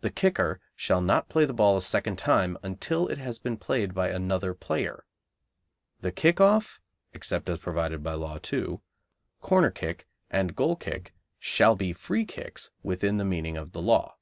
[0.00, 3.94] The kicker shall not play the ball a second time until it has been played
[3.94, 5.04] by another player.
[6.00, 6.80] The kick off
[7.12, 8.80] (except as provided by Law 2),
[9.40, 14.16] corner kick, and goal kick shall be free kicks within the meaning of the law.